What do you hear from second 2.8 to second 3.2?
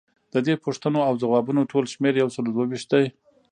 دی.